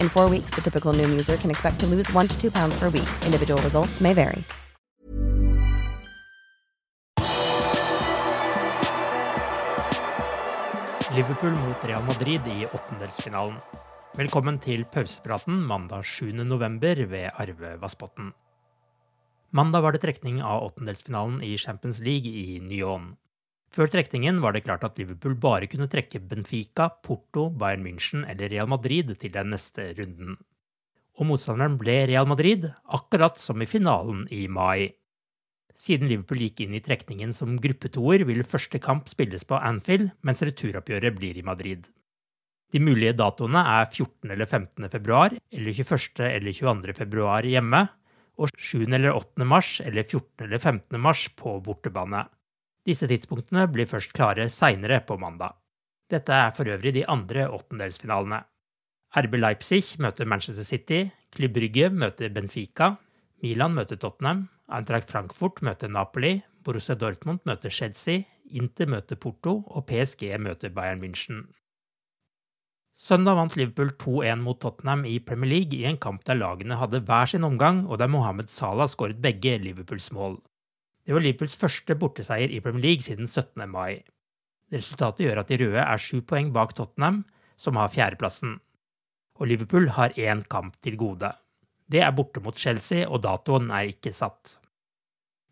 [0.00, 2.78] In four weeks, the typical new user can expect to lose one to two pounds
[2.78, 3.08] per week.
[3.24, 4.44] Individual results may vary.
[11.18, 13.56] Liverpool mot Real Madrid i åttendelsfinalen.
[14.14, 17.06] Velkommen til pausepraten mandag 7.11.
[17.10, 18.30] ved Arve Vassbotn.
[19.50, 23.16] Mandag var det trekning av åttendelsfinalen i Champions League i Nyon.
[23.74, 28.48] Før trekningen var det klart at Liverpool bare kunne trekke Benfica, Porto, Bayern München eller
[28.52, 30.38] Real Madrid til den neste runden.
[31.18, 34.94] Og motstanderen ble Real Madrid, akkurat som i finalen i mai.
[35.78, 40.42] Siden Liverpool gikk inn i trekningen som gruppetoer, vil første kamp spilles på Anfield, mens
[40.42, 41.86] returoppgjøret blir i Madrid.
[42.72, 44.32] De mulige datoene er 14.
[44.34, 44.88] eller 15.
[44.92, 46.26] februar, eller 21.
[46.26, 46.96] eller 22.
[46.98, 47.84] februar hjemme,
[48.38, 48.86] og 7.
[48.86, 49.46] eller 8.
[49.48, 50.46] mars eller 14.
[50.46, 51.00] eller 15.
[51.02, 52.26] mars på bortebane.
[52.88, 55.58] Disse tidspunktene blir først klare seinere på mandag.
[56.08, 58.38] Dette er for øvrig de andre åttendelsfinalene.
[59.16, 61.02] RB Leipzig møter Manchester City,
[61.36, 62.94] Klubb Brygge møter Benfica,
[63.44, 68.24] Milan møter Tottenham, Eintracht Frankfurt møter Napoli, Borussia Dortmund møter Chelsea,
[68.56, 71.44] Inter møter Porto og PSG møter Bayern München.
[72.96, 77.04] Søndag vant Liverpool 2-1 mot Tottenham i Premier League i en kamp der lagene hadde
[77.04, 80.40] hver sin omgang, og der Mohammed Salah skåret begge Liverpools mål.
[81.08, 83.62] Det var Liverpools første borteseier i Premier League siden 17.
[83.72, 84.02] mai.
[84.68, 87.22] Resultatet gjør at de røde er sju poeng bak Tottenham,
[87.56, 88.58] som har fjerdeplassen.
[89.40, 91.30] Og Liverpool har én kamp til gode.
[91.88, 94.58] Det er borte mot Chelsea, og datoen er ikke satt.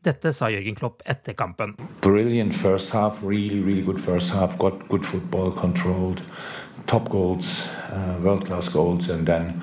[0.00, 1.76] Dette sa Jørgen Klopp etter kampen.
[2.00, 4.56] Brilliant first half, really, really good first half.
[4.56, 6.24] Got good football, controlled,
[6.86, 9.60] top goals, uh, world class goals, and then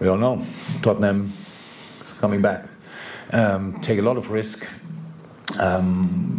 [0.00, 0.42] we all know
[0.82, 1.32] Tottenham
[2.02, 2.66] is coming back.
[3.32, 4.66] Um, take a lot of risk.
[5.58, 6.32] Um,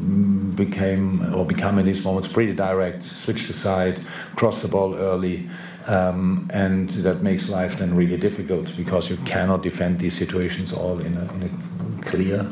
[0.56, 3.04] became or become in these moments pretty direct.
[3.04, 4.00] Switch the side,
[4.36, 5.50] cross the ball early.
[5.88, 11.00] Um, and that makes life then really difficult because you cannot defend these situations all
[11.00, 12.48] in a, in a clear.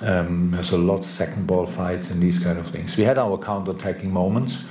[0.00, 2.96] Um, there's a lot of second ball fights and these kind of things.
[2.96, 4.64] We had our counter-attacking moments.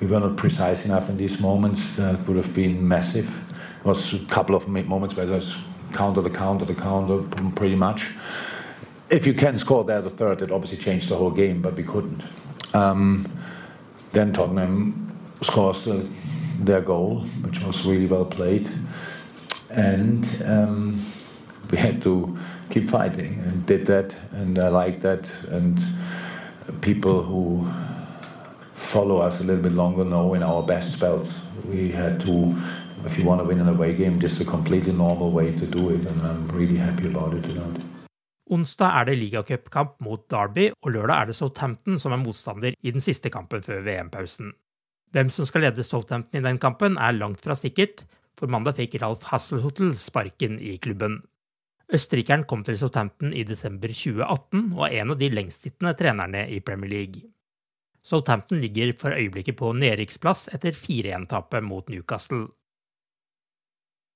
[0.00, 1.94] We were not precise enough in these moments.
[1.96, 3.28] That would have been massive.
[3.80, 5.54] It was a couple of moments where there's
[5.92, 7.22] counter the counter the counter
[7.56, 8.12] pretty much.
[9.10, 11.82] If you can score there the third, it obviously changed the whole game, but we
[11.82, 12.22] couldn't.
[12.74, 13.26] Um,
[14.12, 16.08] then Tottenham scores the
[16.60, 18.70] their goal, which was really well played.
[19.70, 21.12] And um,
[21.70, 22.38] we had to
[22.70, 25.30] keep fighting and did that, and I like that.
[25.48, 25.82] And
[26.80, 27.70] people who
[28.74, 31.32] follow us a little bit longer know in our best spells
[31.64, 32.56] we had to.
[33.06, 35.66] If you want to win an away game, this is a completely normal way to
[35.66, 37.89] do it, and I'm really happy about it tonight.
[38.50, 42.90] Onsdag er det ligacupkamp mot Derby, og lørdag er det Southampton som er motstander i
[42.90, 44.50] den siste kampen før VM-pausen.
[45.14, 48.02] Hvem som skal lede Southampton i den kampen, er langt fra sikkert,
[48.38, 51.20] for mandag fikk Ralf Hasselhotel sparken i klubben.
[51.90, 56.60] Østerrikeren kom til Southampton i desember 2018 og er en av de lengstsittende trenerne i
[56.62, 57.22] Premier League.
[58.06, 62.46] Southampton ligger for øyeblikket på nedrykksplass etter 4-1-tapet mot Newcastle.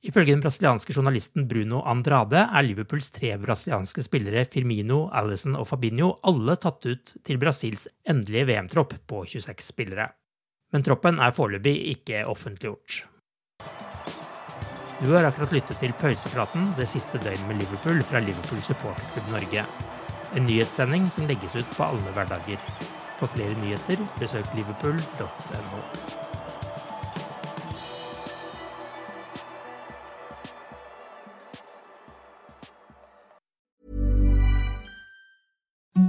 [0.04, 6.10] Ifølge den brasilianske journalisten Bruno Andrade er Liverpools tre brasilianske spillere Firmino, Alison og Fabinho
[6.28, 10.10] alle tatt ut til Brasils endelige VM-tropp på 26 spillere
[10.74, 13.04] men troppen er foreløpig ikke offentliggjort.
[15.02, 19.66] Du har akkurat lyttet til pausepraten det siste døgnet med Liverpool fra Liverpool supporterklubb Norge.
[20.34, 22.58] En nyhetssending som legges ut på alle hverdager.
[23.20, 26.13] For flere nyheter, besøk liverpool.no.